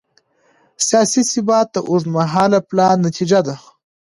سیاسي 0.87 1.21
ثبات 1.31 1.67
د 1.73 1.77
اوږدمهاله 1.89 2.59
پلان 2.69 2.97
نتیجه 3.07 3.39
ده 3.47 3.55